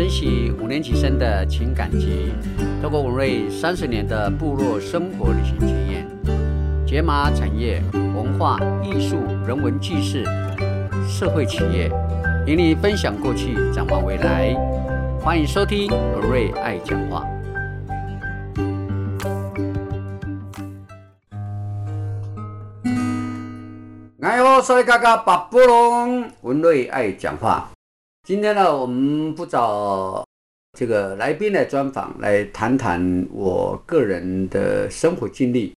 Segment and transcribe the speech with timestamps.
[0.00, 2.32] 珍惜五年级生的情感集，
[2.80, 6.08] 透过文瑞三十年的部落生活旅行经验，
[6.86, 10.24] 解码产业、文化艺术、人文纪事、
[11.06, 11.92] 社会企业，
[12.46, 14.54] 与你分享过去，展望未来。
[15.20, 17.22] 欢迎收听文瑞爱讲话。
[24.22, 27.68] 哎呦，所以嘎嘎巴布隆，文瑞爱讲话。
[28.30, 30.24] 今天呢，我们不找
[30.78, 35.74] 这个来宾来专访，来谈谈我个人的生活经历。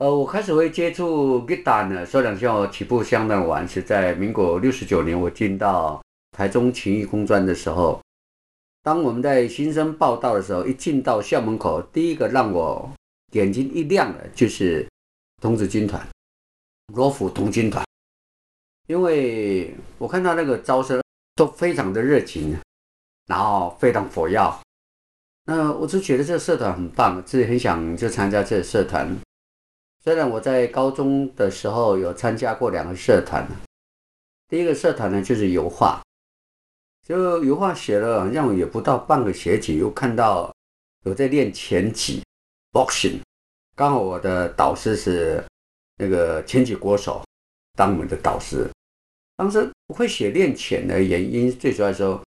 [0.00, 6.02] 呃，我开始会接触 guitar 呢，说两句我起步相当晚，是在民国六十九年，我进到
[6.34, 8.00] 台中勤益工专的时候。
[8.82, 12.90] 当我们在新生报道的时候，一进到校门口，第一个让我
[13.32, 14.88] 眼睛一亮的，就是
[15.38, 16.02] 童子军团、
[16.94, 17.84] 罗浮童军团，
[18.86, 21.01] 因为我看到那个招生。
[21.42, 22.56] 都非常的热情，
[23.26, 24.56] 然后非常火药。
[25.44, 29.12] 那我就觉得这个社团很棒，自己很想就参加这个社团。
[30.04, 33.44] 虽然我在高中的时候有参加过两个社团，
[34.46, 36.00] 第一个社团呢就是油画，
[37.04, 40.54] 就油画写了，好像也不到半个学期，又看到
[41.04, 42.22] 有在练拳击
[42.70, 43.18] （boxing）。
[43.74, 45.44] 刚好我的导师是
[45.96, 47.20] 那个拳击国手，
[47.76, 48.70] 当我们的导师。
[49.42, 52.22] 当时不会写练潜的原因，最主要说，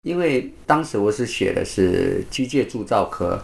[0.00, 3.38] 因为当时我是写的是机械铸造科。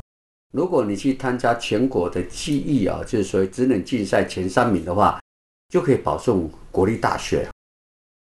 [0.54, 5.20] 如果你去参加全国的技艺啊，就是说职能竞赛前三名的话，
[5.68, 7.46] 就可以保送国立大学。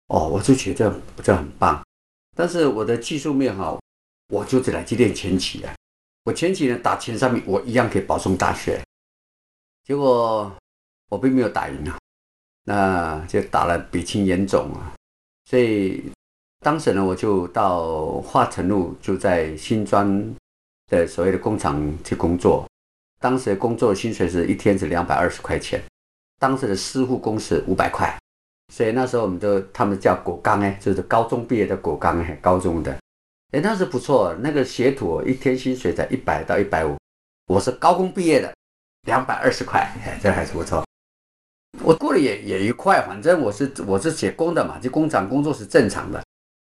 [0.08, 1.82] 哦，我就觉得这很棒。
[2.36, 3.80] 但是我的技术面好，
[4.28, 5.74] 我就只来去练前期啊。
[6.24, 8.78] 我前期呢打前三名，我一样可以保送大学。
[9.82, 10.54] 结果
[11.08, 11.96] 我并没有打赢啊。
[12.64, 14.92] 那就打了鼻青眼肿啊，
[15.44, 16.10] 所以
[16.60, 20.34] 当时呢，我就到化成路，就在新庄
[20.86, 22.66] 的所谓的工厂去工作。
[23.20, 25.82] 当时的工作薪水是一天是两百二十块钱，
[26.38, 28.14] 当时的师傅工是五百块，
[28.72, 32.92] 所以那时候我们都他们叫果钢哎，就是高中毕业的果钢哎，高中的。
[33.52, 36.96] 哎，那时不错，那个学徒一天薪水在一百到一百五，
[37.46, 38.54] 我是高工毕业的，
[39.06, 39.90] 两百二十块，
[40.22, 40.83] 这还是不错。
[41.84, 46.22] 我过得也也愉快，反正我是我是写工的嘛，就工厂工作是正常的。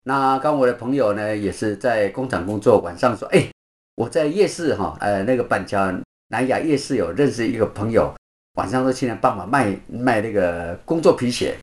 [0.04, 3.48] 那刚我的朋友呢，也是在工厂工作，晚上说，哎，
[3.96, 5.94] 我在夜市哈，呃，那个板桥
[6.30, 8.12] 南雅夜市有认识一个朋友，
[8.56, 11.56] 晚上都去那帮忙卖卖那个工作皮鞋。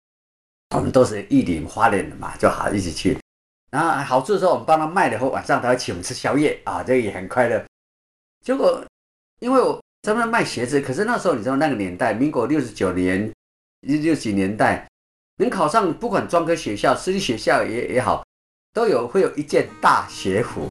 [0.76, 3.18] 我们都是一领花脸的嘛，就好一起去。
[3.72, 7.60] 然后好处是说，我们帮他卖了以后，晚上他请我们吃宵夜啊，这个也很快乐。
[8.44, 8.80] 结果
[9.40, 9.80] 因为我。
[10.02, 13.30] 他们卖鞋子，可是那时候你知道那个年代，民国六十九年、
[13.80, 14.86] 六几年代，
[15.36, 18.24] 能考上不管专科学校、私立学校也也好，
[18.72, 20.68] 都有会有一件大学服，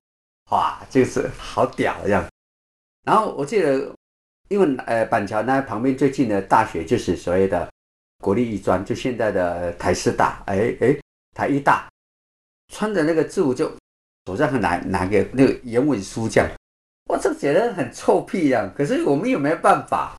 [0.52, 2.24] 哇，就是好屌这样。
[3.04, 3.92] 然后我记得，
[4.50, 7.68] 因为呃板桥那旁边最近的大学就是所谓的
[8.20, 10.96] 国立艺专，就现在的台师大，哎哎
[11.36, 11.90] 台艺大，
[12.74, 13.72] 穿的那个制服就
[14.28, 16.50] 手上拿拿个那个原文书这样。
[17.06, 18.72] 我这觉得很臭屁呀！
[18.78, 20.16] 可是我们有没有办法？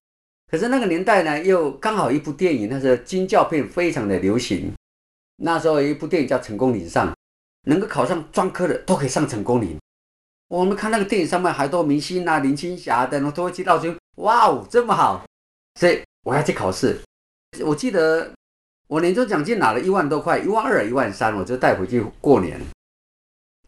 [0.51, 4.73] 可是那个年代呢，又刚好一部电影，那时候金教片非常的流行。
[5.37, 7.09] 那时候有一部电影叫《成功岭上》，
[7.69, 9.79] 能够考上专科的都可以上成功岭。
[10.49, 13.97] 我们看那个电影上面，还多明星啊，林青霞等等都会去到军。
[14.17, 15.25] 哇哦，这么好！
[15.79, 17.01] 所以我要去考试。
[17.65, 18.33] 我记得
[18.89, 22.61] 我年终奖金拿了一万多块，一万二、一万三，我就带回去过年。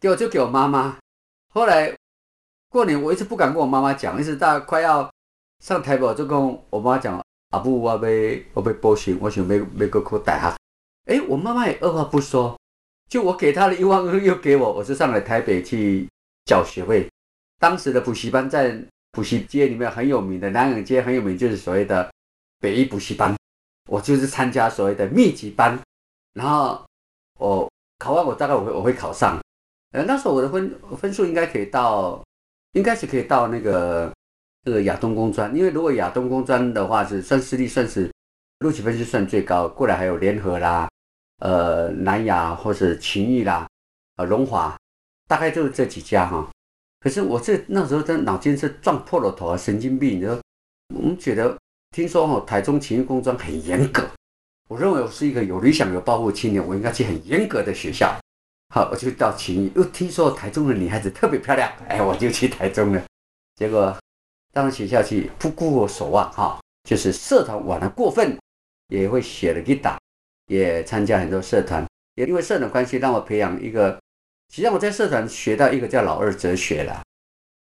[0.01, 0.97] 结果就给我妈妈。
[1.53, 1.93] 后来。
[2.69, 5.07] 过年我一直不敢跟我妈妈讲，一直到快要
[5.63, 10.53] 上台北，我就跟我妈讲：“阿布，我被我被剥削，我想没没个口袋哈。”
[11.07, 12.59] 哎，我妈妈也二话不说，
[13.09, 16.05] 就我给她的一万二又给我，我就上了台北去
[16.43, 17.09] 缴学费。
[17.59, 18.77] 当时的补习班在
[19.13, 22.11] 补习街里面很有名的，南港街很有名，就是所谓的
[22.59, 23.33] 北一补习班。
[23.89, 25.79] 我就是参加所谓的密集班，
[26.33, 26.83] 然后
[27.39, 29.39] 我考完，我大概我会我会考上。
[29.91, 32.21] 呃，那时候我的分分数应该可以到。
[32.73, 34.11] 应该是可以到那个
[34.63, 38.09] 这个亚东工专，因为如果亚东工专的话是算私立，算是
[38.59, 39.67] 录取分数算最高。
[39.67, 40.89] 过来还有联合啦，
[41.39, 43.67] 呃，南亚或是勤益啦，
[44.15, 44.77] 呃，荣华，
[45.27, 46.49] 大概就是这几家哈。
[47.01, 50.17] 可是我这那时候真脑筋是撞破了头啊，神经病！
[50.17, 50.39] 你说，
[50.95, 51.57] 我们觉得
[51.91, 54.07] 听说哈，台中勤益工专很严格，
[54.69, 58.17] 我认为我是一个有理想、有抱负青年，我应该去很严格的学校。
[58.73, 63.03] 好，我就到勤益，又听说台中的女孩子特别漂亮，哎，我就去台中了。
[63.57, 63.93] 结果
[64.53, 68.37] 到学校去，不顾我所望，哈，就是社团玩的过分，
[68.87, 69.99] 也会写了给打
[70.45, 71.85] 也参加很多社团，
[72.15, 73.99] 也因为社团关系，让我培养一个
[74.49, 77.01] 实际上我在社团学到一个叫老二哲学啦。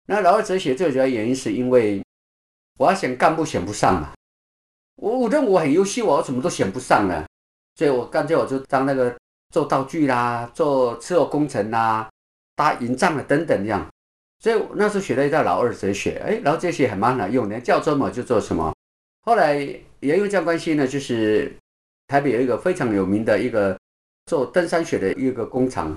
[0.06, 2.02] 那老二哲学最主要原因是因为
[2.80, 4.14] 我要选干部选不上嘛，
[4.96, 7.25] 我我认为我很优秀，我怎么都选不上呢？
[7.75, 9.14] 所以我干脆我就当那个
[9.54, 12.10] 做道具啦，做伺候工程啦，
[12.56, 13.86] 搭营帐啊等等这样。
[14.41, 18.74] 所以那时候学了一道老二哲学，哎，老二哲学还蛮好用的，叫做什么就做什么。
[19.21, 21.53] 后来也因为这样关系呢，就是
[22.07, 23.77] 台北有一个非常有名的一个
[24.27, 25.94] 做登山雪的一个工厂，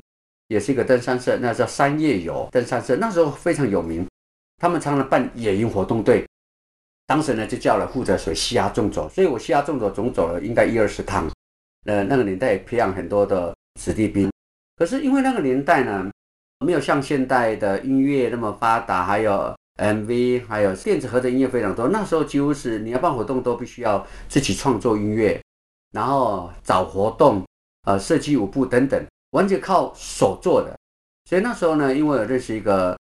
[0.49, 4.05] 也是一个登山社，那叫山叶游登山社，那时候非常有名。
[4.59, 6.27] 他们常常办野营活动队，
[7.07, 11.31] 当时呢就叫了负责水西压纵走，所以我西压纵走总走了应该一二十趟。
[11.85, 14.29] 呃，那个年代培养很多的子弟兵，
[14.77, 16.11] 可是因为那个年代呢。
[16.63, 21.89] 没有像现代的音乐那么发达，还有 MV，还有电子盒的音乐非常多。
[21.89, 25.41] 那时候几乎是你要办活动都必须要自己创作音乐，
[25.93, 27.45] 然后找活动，
[27.85, 30.77] 呃，设计舞步等等，完全靠手做的。
[31.29, 32.97] 所以那时候呢，因为我认识一个，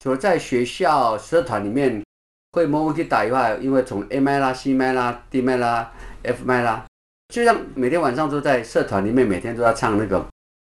[0.00, 2.02] 除了在学校社团里面
[2.52, 5.92] 会摸摸去打以外，因为从 A 麦啦、C 麦啦、D 麦啦、
[6.22, 6.84] F 麦啦，
[7.28, 10.26] 就像每天晚上都在社团里面，每天都要唱那个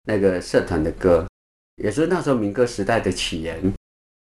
[0.03, 1.25] 那个社团的歌。
[1.83, 3.73] 也是那时候民歌时代的起源。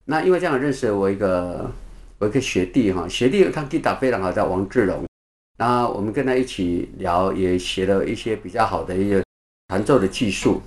[0.04, 1.70] 那因为这样认识了我一个
[2.18, 5.04] 我一个学弟哈，学弟他吉他非常好，叫王志龙。
[5.58, 9.24] 那我们跟他一起聊，也学了一些比较好的一个
[9.68, 10.60] 弹奏的技术。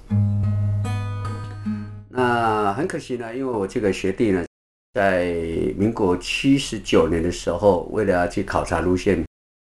[2.09, 4.43] 那很可惜呢，因为我这个学弟呢，
[4.95, 5.31] 在
[5.77, 9.23] 民国七十九年的时候，为了要去考察路线，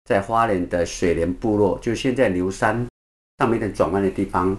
[0.05, 2.87] 在花莲的水莲部落，就现在牛山
[3.39, 4.57] 上面的转弯的地方，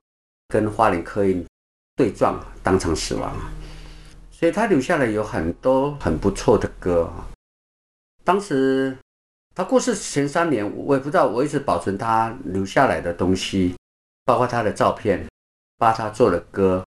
[0.49, 1.43] 跟花莲客运。
[2.00, 3.31] 对撞，当场死亡，
[4.31, 7.12] 所以他留下来有很多很不错的歌。
[8.25, 8.97] 当时
[9.55, 13.76] 他过世前三年，我也不知道，我一直保存他留下来的东西，
[14.25, 15.29] 包括他的照片，
[15.76, 16.82] 包括他做的歌，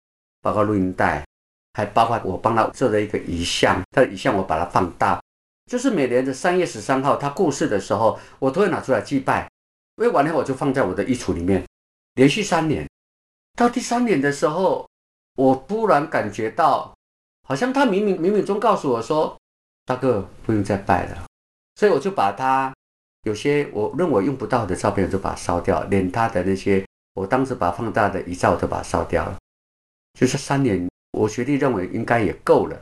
[0.44, 1.25] 包括录音带，
[1.73, 3.81] 还包括我帮他做的一个遗像。
[3.89, 5.19] 他的遗像我把它放大，
[5.65, 9.50] 就是每年的三月十三号他过世的时候，我都会拿出来祭拜。
[9.97, 11.65] 因为完了我就放在我的衣橱里面，
[12.13, 12.88] 连续三年，
[13.57, 14.88] 到第三年的时候。
[15.39, 16.94] 我突然感觉到，
[17.47, 19.38] 好像他冥冥冥冥中告诉我说
[19.88, 21.24] ：“大哥不用再拜了。”
[21.80, 22.74] 所以我就把他
[23.24, 29.38] 有些我认为用不到的照片，就把它烧掉，连他的那些我当时把放大的遗照都把它烧掉了。
[30.19, 32.77] 就是三年，我学弟认为应该也够了，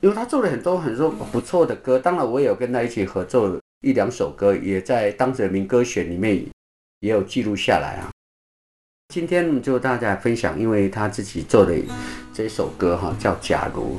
[0.00, 1.96] 因为他做了很多很多不错的歌。
[1.96, 6.44] 当然，我也有跟他一起合作一两首歌，也在当时的民歌选里面
[6.98, 8.10] 也有记录下来啊。
[9.08, 11.74] 今天就大家分享，因为他自己做的
[12.30, 13.96] 这首歌哈，叫《假如》。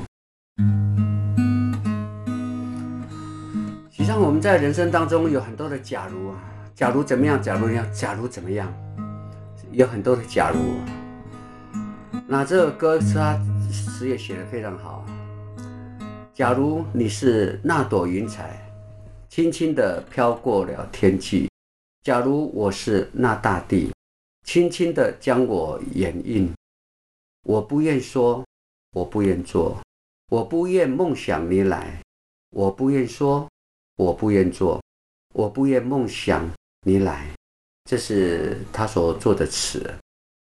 [3.90, 6.36] 实际上我们在人生当中有很多的假如啊，
[6.76, 7.42] 假如怎么样？
[7.42, 7.84] 假如要？
[7.88, 8.72] 假如怎么样？
[9.72, 10.60] 有很多的假如。
[12.28, 13.36] 那这个歌词他
[13.72, 15.04] 词也写的非常好。
[16.36, 18.64] 假如你是那朵云彩，
[19.28, 21.48] 轻轻的飘过了天际；
[22.04, 23.90] 假如我是那大地。
[24.44, 26.52] 轻轻地将我掩映，
[27.44, 28.44] 我不愿说，
[28.92, 29.78] 我不愿做，
[30.32, 32.02] 我不愿梦想你来，
[32.52, 33.48] 我不愿说，
[33.96, 34.82] 我不愿做，
[35.34, 36.50] 我不愿梦想
[36.86, 37.30] 你来。
[37.90, 39.80] 这是他所做的词，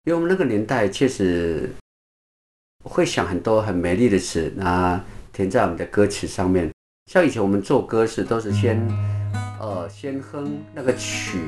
[0.04, 1.70] 因为我们那个年代确实
[2.84, 5.02] 会想很多很美丽的词，那
[5.32, 6.72] 填在我们的歌词上面。
[7.12, 8.80] 像以前我们做歌时，都是先
[9.60, 11.40] 呃先哼那个曲。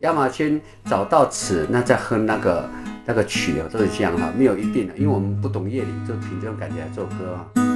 [0.00, 2.68] 要么先找到此，那再哼那个
[3.04, 7.69] 那个曲啊，都是这样哈，没有一定的，因为我们不懂乐理，就凭这种感觉来做歌啊。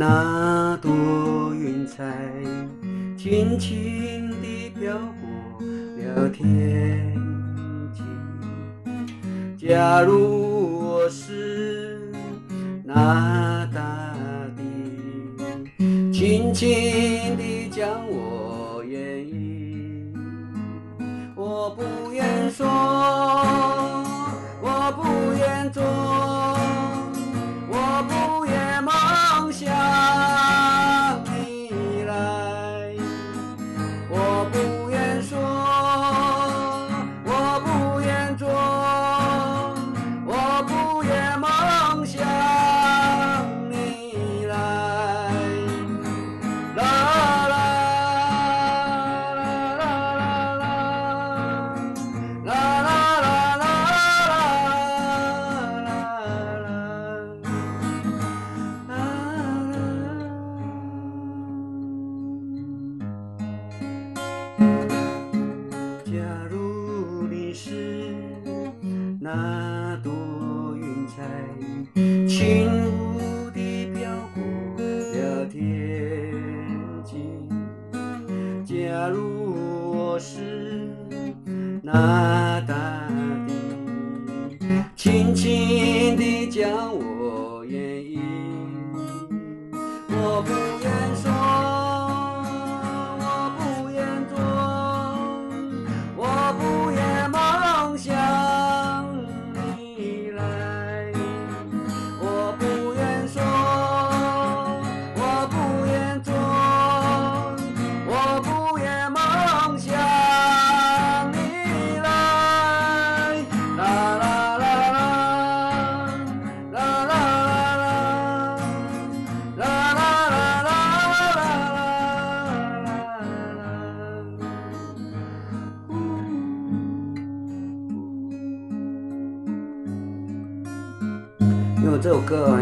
[0.00, 0.90] 那朵
[1.54, 2.02] 云彩
[3.18, 5.60] 轻轻地飘过
[5.98, 7.14] 了天
[7.92, 12.10] 际假如我是
[12.82, 14.16] 那大
[14.56, 14.62] 地
[16.10, 16.66] 轻轻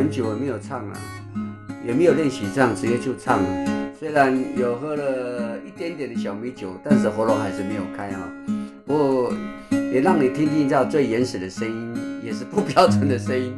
[0.08, 0.98] 很久没有唱了，
[1.86, 3.92] 也没有练习唱，直接就唱了。
[4.00, 8.32] 虽然有喝了一点点的小米酒，但是喉咙还是没有开啊。
[8.86, 9.34] 不过
[9.92, 13.54] 也让你听听到最原始的声音，也是不标准的声音。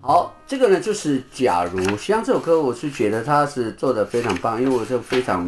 [0.00, 5.44] 好，这个呢就是假如，实际上这首歌我是觉得他是做的非常棒，因为我是非常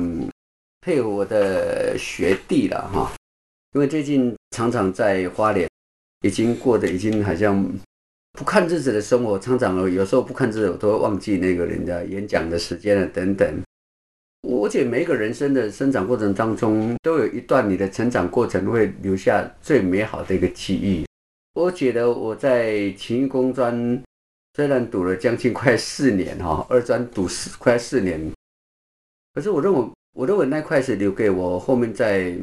[0.84, 3.12] 佩服我的学弟了哈。
[3.72, 5.68] 因为最近常常在花莲，
[6.22, 7.64] 已经过得已经好像
[8.32, 13.62] 不看日子的生活，常常有时候不看日子，我都会忘记那个人家演讲的时间了等等。
[14.42, 21.06] 我觉得每一个人生的生长过程当中，都有一段你的成长过程会留下最美好的一个记忆。
[21.54, 24.02] 我觉得我在勤工专
[24.54, 28.20] 虽然读了将近快四年哈，二专读四快四年，
[29.32, 32.34] 可是我认为我认为那块是留给我后面在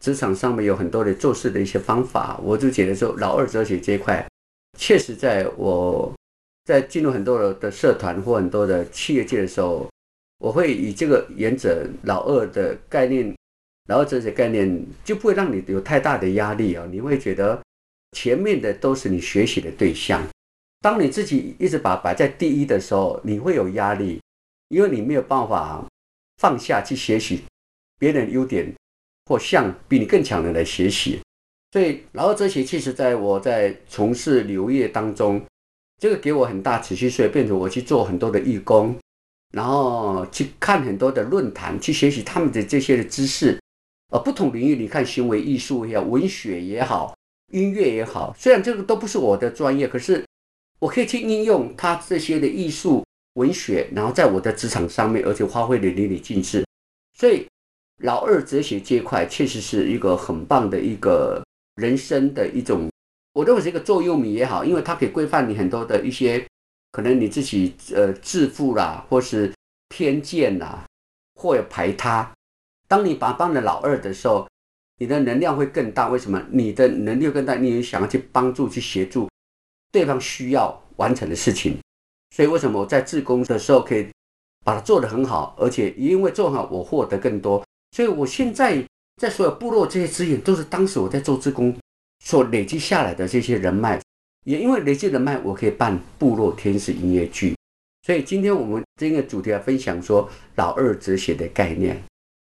[0.00, 2.38] 职场上面有很多的做事的一些方法。
[2.42, 4.26] 我就觉得说老二哲学这一块，
[4.78, 6.12] 确实在我
[6.64, 9.88] 在进入很多的社团或很多的企业界的时候，
[10.38, 13.34] 我会以这个原则老二的概念，
[13.88, 17.60] 老二哲学概念就不会让你有太大的压力啊，你会觉得
[18.12, 20.26] 前面的都是你学习的对象。
[20.80, 24.20] 当你自己一直把摆在第一的时候，你会有压力，
[24.68, 25.82] 因为你没有办法
[26.38, 27.42] 放下去学习
[27.98, 28.70] 别人优点，
[29.26, 31.20] 或向比你更强的人来学习。
[31.72, 35.42] 所以，老二哲学其实在我在从事留业当中，
[36.00, 38.96] 这个给我很大持续，所以变成我去做很多的义工，
[39.52, 43.58] 然后去看很多的论坛，去学习他们的这些的知识。
[44.12, 47.16] 呃，不同领域，你看行为艺术也好，文学也好，
[47.52, 50.24] 音乐也好，虽然这个都不是我的专业，可是。
[50.80, 53.02] 我可以去应用他这些的艺术
[53.34, 56.62] 文学，然后在我的职场上面，而且发挥的淋漓尽致。
[57.16, 57.46] 所以，
[58.02, 61.42] 老二哲学这一块确实是一个很棒的一个
[61.76, 62.90] 人生的一种，
[63.32, 66.44] 我认为是一个座右铭也好，因为它可以规范你很多的一些
[66.92, 69.52] 可能你自己呃自负啦，或是
[69.88, 70.84] 偏见啦，
[71.34, 72.30] 或有排他。
[72.86, 74.46] 当你把帮了老二的时候，
[74.98, 76.08] 你的能量会更大。
[76.08, 76.40] 为什么？
[76.50, 79.28] 你的能力更大，你也想要去帮助、去协助。
[79.90, 81.78] 对方需要完成的事情，
[82.30, 84.08] 所以为什么我在自工的时候可以
[84.64, 88.84] 把它做得很好，而且因为做好我获得更多，所以我现在
[89.22, 91.72] 在所有部落这些资源都是当时我在做志工
[92.24, 94.00] 所累积下来的这些人脉，
[94.44, 97.54] 也因为累积人脉，我可以办部落天使音乐剧。
[98.02, 102.02] 所以今天我们这个主题来分享说老二哲学的概念。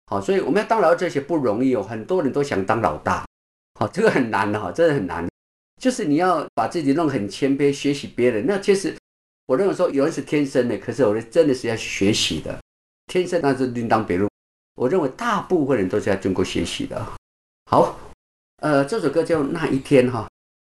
[0.07, 3.27] 好，所以我们要当老二哲学不容易哦，很多人都想当老大，
[3.79, 5.29] 好，这个很难的哈，真的很难。
[5.79, 8.47] 就是你要把自己弄很谦卑，学习别人。
[8.47, 8.97] 那其实
[9.45, 12.59] 我认为说有人是天生的，可是我真的是要学习的。
[13.09, 14.31] 天生那是另当别论。
[14.77, 17.01] 我认为大部分人都是在中国学习的。
[17.71, 17.97] 好，
[18.57, 20.29] 呃，这首歌叫那一天哈，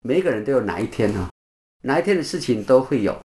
[0.02, 1.28] 每个人都有哪一天哈，
[1.82, 3.18] 哪一天的事情都会有。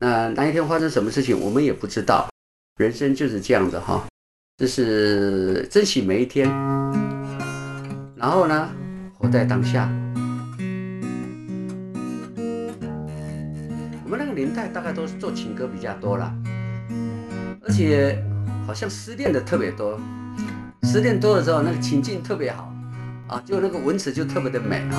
[0.00, 2.28] 那哪一天发生什么事情，我们也不知道。
[2.76, 4.04] 人生就是这样的哈，
[4.58, 6.48] 就是珍惜每一天，
[8.16, 8.68] 然后呢，
[9.16, 9.88] 活在当下。
[14.04, 16.34] 我们那个年代大概都是做情歌比较多了，
[17.62, 18.20] 而且
[18.66, 19.98] 好像失恋的特别多。
[20.82, 22.72] 失恋多的时候，那个情境特别好
[23.28, 24.96] 啊，就那个文词就特别的美啊，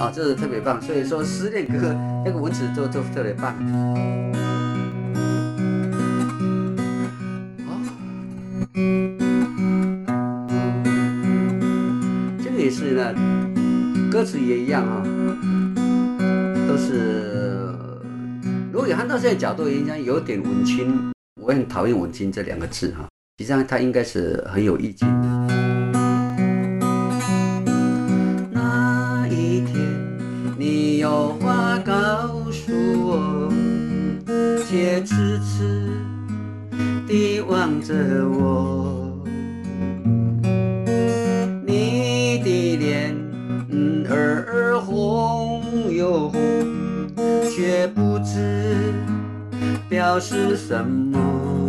[0.00, 0.82] 啊，这是特别棒。
[0.82, 3.54] 所以说失恋歌那个文词都都特别棒。
[7.66, 7.78] 好，
[12.42, 13.14] 这个也是呢，
[14.10, 15.02] 歌词也一样啊，
[16.66, 17.28] 都是。
[18.72, 21.12] 如果按照这个角度，应该有点文青，
[21.44, 25.28] 我很讨厌“文静”这两个字哈，实际上他应该是很有意境的。
[28.52, 29.76] 那一天，
[30.56, 32.72] 你有话告诉
[33.04, 33.52] 我，
[34.68, 35.90] 却痴痴
[37.08, 37.92] 地望着
[38.28, 39.18] 我，
[41.66, 43.16] 你的脸
[44.08, 46.40] 儿红又红，
[47.50, 48.81] 却不知。
[49.92, 51.61] 表示什么？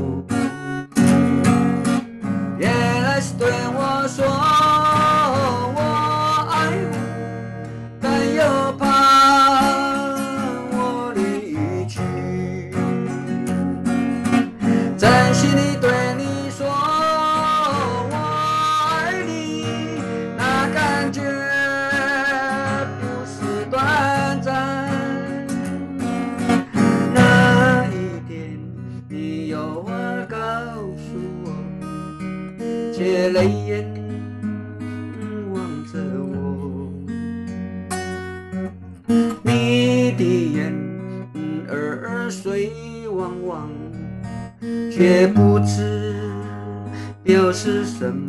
[45.04, 46.16] 也不知
[47.26, 48.23] 表示什么。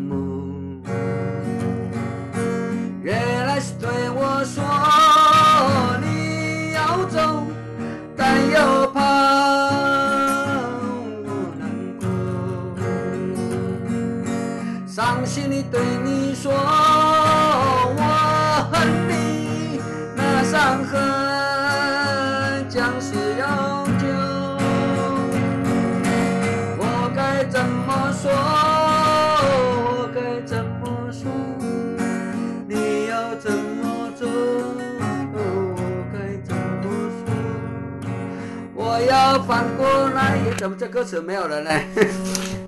[40.65, 41.71] 怎么这歌词没有了呢？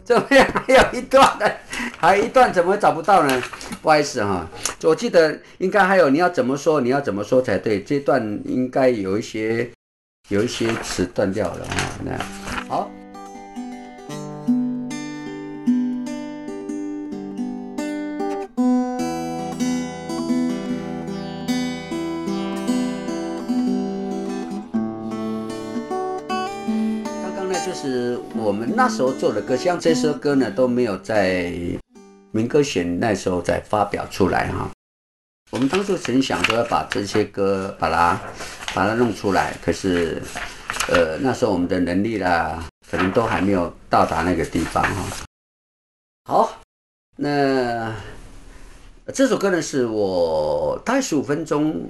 [0.04, 0.46] 怎么样？
[0.52, 1.50] 还有一段呢？
[1.96, 3.42] 还有一段怎么找不到呢？
[3.80, 4.46] 不好意思哈，
[4.82, 7.82] 我记得应该还有你要怎么说，你要怎么说才对？
[7.82, 9.70] 这段应该有一些
[10.28, 11.74] 有一些词断掉了哈。
[12.04, 12.90] 那好。
[28.46, 31.52] 我们那时候做的歌，像这首歌呢都没有在
[32.30, 34.70] 民歌选那时候再发表出来哈。
[35.50, 38.20] 我们当初曾想说要把这些歌把它
[38.72, 40.22] 把它弄出来，可是
[40.88, 45.26] 呃那时候我们的能力啦，可能都还没有到达那个地方哈。
[46.26, 46.60] 好，
[47.16, 47.92] 那
[49.12, 51.84] 这首歌呢是我大概十五分钟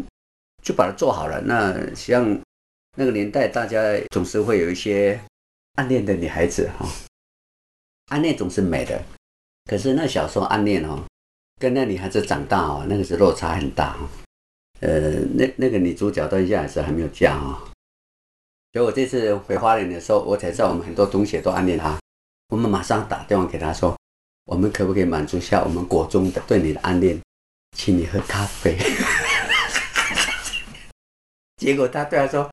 [0.62, 1.38] 就把它做好了。
[1.42, 2.27] 那像
[2.97, 3.79] 那个年代，大家
[4.11, 5.21] 总是会有一些
[5.77, 6.87] 暗恋的女孩子哈，
[8.07, 9.03] 暗恋总是美的，
[9.65, 11.05] 可是那小时候暗恋哦，
[11.61, 14.09] 跟那女孩子长大哦，那个是落差很大哈。
[14.81, 17.65] 呃，那那个女主角到现在还是还没有嫁啊。
[18.73, 21.99] 所以我这次回花莲的时候，我才知道我们很多同学都暗恋她。
[22.49, 23.97] 我们马上打电话给她说，
[24.45, 27.21] 我们可不可以满足下我们国中的对你的暗恋，
[27.77, 28.77] 请你喝咖啡。
[31.57, 32.51] 结果她对她说。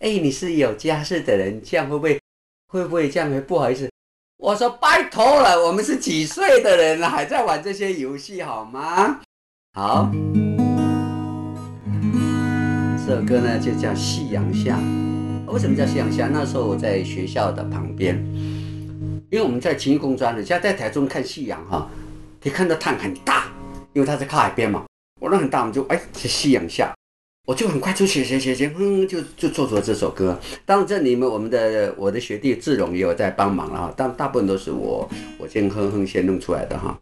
[0.00, 2.20] 哎，你是有家室的人，这样会不会
[2.74, 3.88] 会不会这样会不好意思？
[4.36, 9.20] 我说拜托了，我们是几岁的人了，还在玩这些游戏好吗？
[9.74, 10.10] 好，
[13.06, 14.76] 这首歌呢就叫《夕阳下》。
[15.52, 16.26] 为什么叫夕阳下？
[16.26, 18.16] 那时候我在学校的旁边，
[19.30, 21.88] 因为我们在勤工专的，现在在台中看夕阳哈，
[22.42, 23.52] 可以看到太阳很大，
[23.92, 24.84] 因为它是靠海边嘛。
[25.20, 26.92] 我那很大，我们就哎是夕阳下。
[27.46, 30.38] 我就很快就写写写写，哼，就就做出了这首歌。
[30.64, 36.98] 当然这里面我们的我的学弟志荣也有在帮忙了哈，但大部分都是我我先哼哼先弄出来的哈。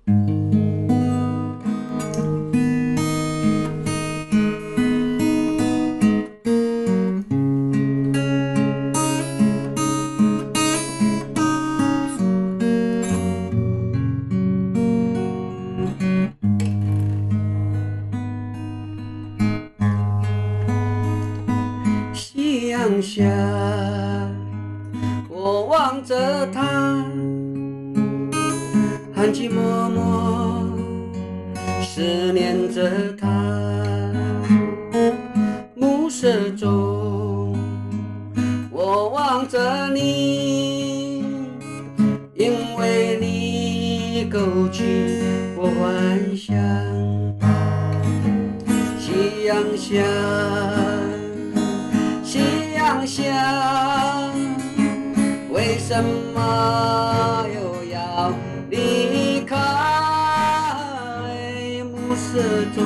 [62.13, 62.43] 暮色
[62.75, 62.85] 中，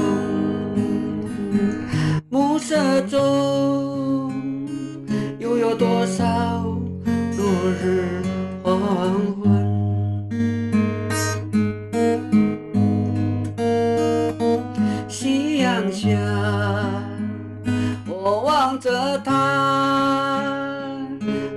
[2.31, 4.33] 暮色中，
[5.41, 6.25] 又有多少
[7.37, 7.45] 落
[7.83, 8.23] 日
[8.63, 8.79] 黄
[9.43, 9.43] 昏？
[15.09, 16.07] 夕阳下。
[18.07, 20.45] 我望着他，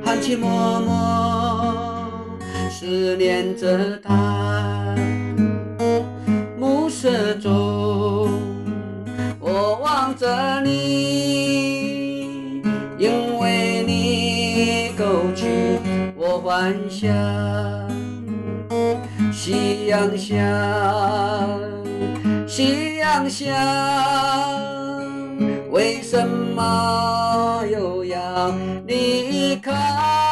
[0.03, 0.47] 含情脉
[0.87, 4.28] 脉思念着他。
[19.31, 20.35] 夕阳下，
[22.47, 23.47] 夕阳下，
[25.71, 28.53] 为什么又要
[28.85, 30.28] 离开？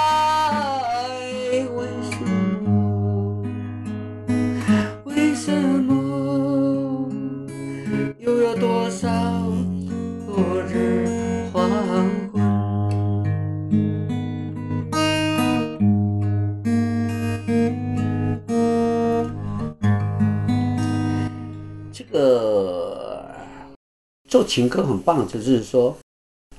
[24.38, 25.98] 做情歌很棒，就是说，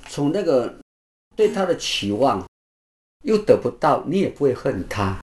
[0.09, 0.75] 从那个
[1.33, 2.45] 对他的期望
[3.23, 5.17] 又得不到，你也不会恨他，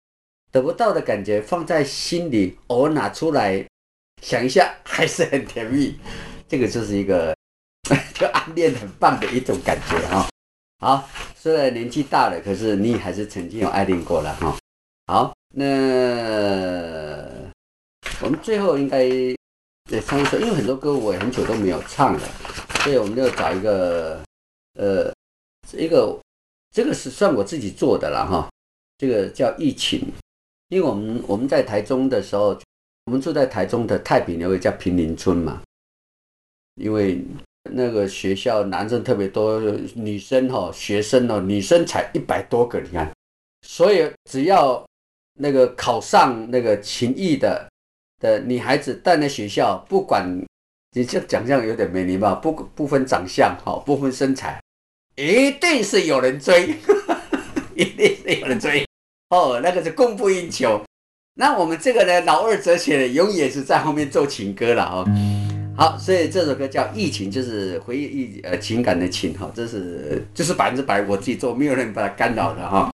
[0.51, 3.63] 得不到的感觉放在心里，偶尔拿出来
[4.23, 5.99] 想一下，还是很甜蜜。
[6.49, 7.37] 这个就是一个
[8.17, 10.27] 就暗恋很棒的一种感觉哈、
[10.79, 14.57] 好，虽然年纪大了，可是你还是曾经有爱恋过了哈、
[15.09, 15.67] 好，那
[18.23, 19.07] 我们最后应该
[19.89, 22.21] 对唱一首，因为很多歌我也很久都没有唱了，
[22.83, 24.21] 所以我们就找一个
[24.75, 25.13] 呃
[25.73, 26.19] 一个
[26.73, 28.51] 这个是算我自己做的了哈，
[28.99, 30.01] 这个叫疫情，
[30.69, 32.59] 因为我们我们在台中的时候，
[33.05, 35.63] 我们住在台中的太平有个叫平林村嘛，
[36.75, 37.25] 因为
[37.71, 39.61] 那个学校男生特别多，
[39.95, 43.13] 女生哈、学生哦女生才一百多个，你看，
[43.63, 44.85] 所以只要
[45.39, 47.69] 那个考上那个勤艺的
[48.21, 50.45] 的女孩子带在学校，不管
[50.93, 54.61] 你这长相有点没礼貌，不不分长相哈、不分身材，
[55.17, 56.75] 一定是有人追，
[57.77, 58.87] 一定是有人追
[59.31, 60.83] 哦，那个是供不应求。
[61.39, 65.05] 那我们这个呢，老二哲学呢，永远是在后面奏情歌了哦。
[65.77, 72.91] 好，所以这首歌叫《疫情》，就是回忆忆呃情感的情哈，这是就是百分之百我自己做，没有人把它干扰的哈。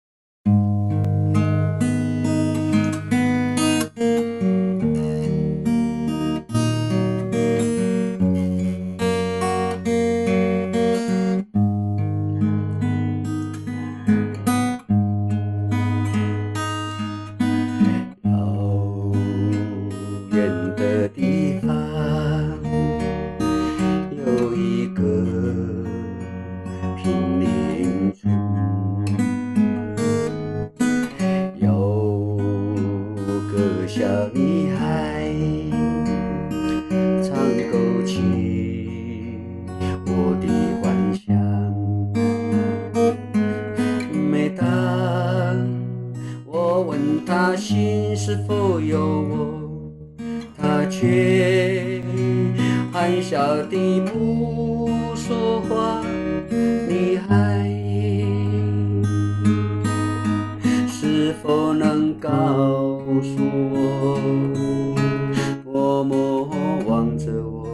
[66.88, 67.68] 望着我，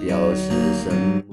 [0.00, 1.23] 表示什？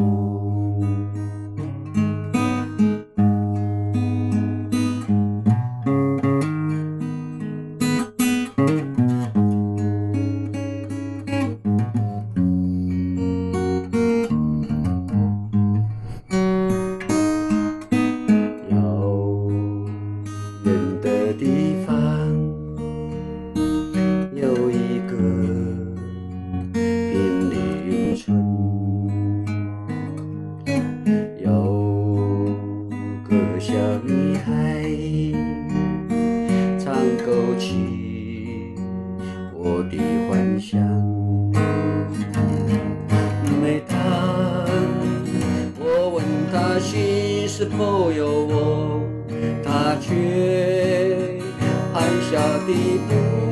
[52.31, 53.50] 含笑地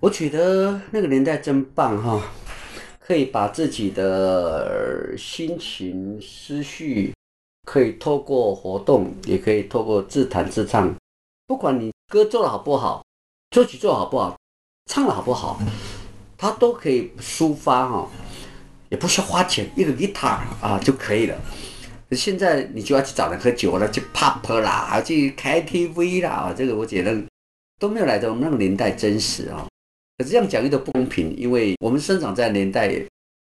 [0.00, 2.22] 我觉得那个年代真棒哈，
[3.00, 7.12] 可以把自己的心情、思绪，
[7.64, 10.94] 可以透过活动，也可以透过自弹自唱，
[11.48, 13.04] 不管你歌做的好不好，
[13.50, 14.36] 作曲做好不好，
[14.88, 15.60] 唱的好不好，
[16.36, 18.08] 它都可以抒发哈，
[18.90, 20.28] 也不需要花钱，一个吉他
[20.60, 21.36] 啊就可以了。
[22.12, 27.20] 现在你就要去找人喝酒了，去 pub 啦，去 KTV 啦，这个我觉得
[27.80, 29.67] 都没有来到那个年代真实啊。
[30.18, 32.88] 可是这样讲有点不公平，因为我们生长在年代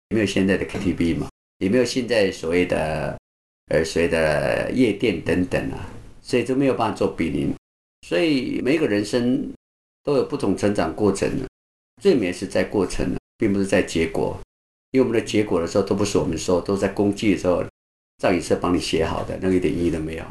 [0.09, 1.29] 没有现在的 KTV 嘛，
[1.59, 3.19] 也没有现在所谓的
[3.67, 5.87] 呃所谓的夜店等等啊，
[6.21, 7.53] 所以就没有办法做比邻。
[8.07, 9.51] 所以每个人生
[10.03, 11.45] 都有不同成长过程的，
[12.01, 14.39] 最美是在过程，并不是在结果。
[14.91, 17.63] 因为我们的结果的时候都不是我们说，都在公祭的时候。
[18.17, 20.23] 赵医生帮你写好的，那个一点意义都没有。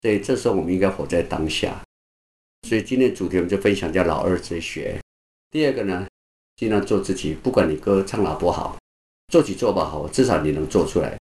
[0.00, 1.78] 所以这时候我们应该活在当下。
[2.66, 4.98] 所以今天主题我们就分享叫老二哲学。
[5.56, 6.06] 第二个呢，
[6.56, 8.76] 尽量做自己，不管你歌唱好不好，
[9.32, 11.16] 做起做不好，至少你能做出来。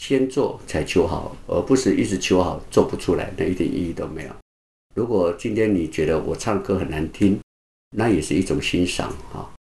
[0.00, 4.30] 先做才求好，而不是一直求好做不出来，那一点意义都没有。
[4.94, 7.38] 如果今天你觉得我唱歌很难听，
[7.94, 9.52] 那也是一种欣赏啊。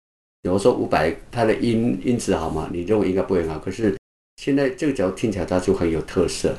[0.41, 2.71] 比如说伍佰他的音音质好吗？
[2.73, 3.97] 你认为应该不会好，可是。
[4.37, 6.57] 现在这个角度听起来，它就很有特色，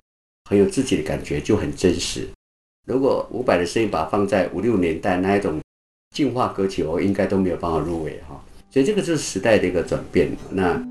[0.49, 2.27] 很有自己的感觉，就很真实。
[2.85, 5.61] 如果伍佰的声音把它放在五六年代那一种
[6.13, 8.39] 进化歌曲，我应该都没有办法入围哈。
[8.71, 10.29] 所以这个就是时代的一个转变。
[10.51, 10.81] 那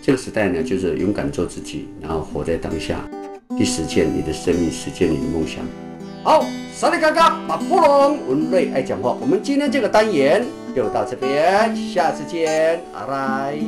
[0.00, 3.00] 这个时代呢，就是勇敢做自己，然后活在当下，
[3.58, 5.64] 去实现你的生命，实现你的梦想。
[6.22, 9.16] 好，萨利嘎嘎，马布隆，文瑞爱讲话。
[9.20, 13.58] 我们今天这个单元就到这边，下次见，拜拜。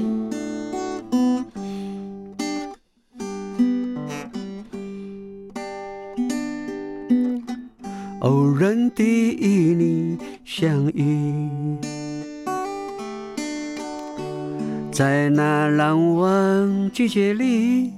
[8.20, 11.48] 偶然的与你相遇，
[14.92, 17.92] 在那难忘季节里，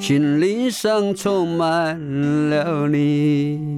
[0.00, 1.96] 心灵上充满
[2.50, 3.76] 了你，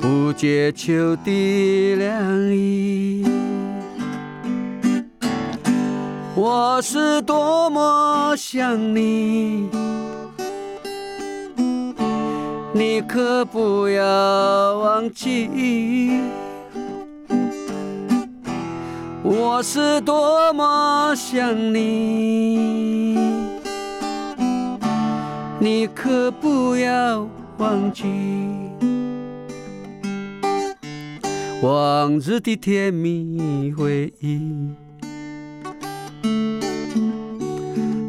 [0.00, 3.24] 不解秋的凉意。
[6.34, 9.79] 我是多么想你。
[12.72, 16.20] 你可不要忘记，
[19.24, 23.18] 我是多么想你。
[25.58, 27.28] 你可不要
[27.58, 28.04] 忘记，
[31.60, 34.70] 往日的甜蜜回忆，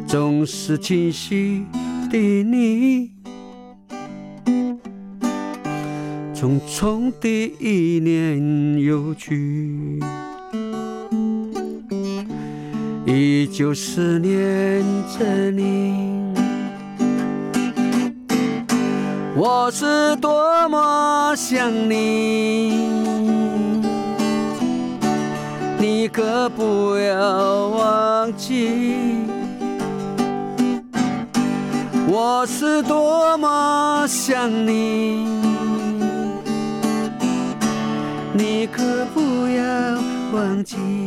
[0.06, 1.66] 总是清晰
[2.10, 3.21] 的你。
[6.42, 10.00] 匆匆的一年又去，
[13.06, 14.82] 依旧思念
[15.16, 16.34] 着你。
[19.36, 22.88] 我是多么想你，
[25.78, 28.96] 你可不要忘记。
[32.08, 35.31] 我是多么想你。
[38.34, 40.00] 你可不要
[40.32, 41.01] 忘记。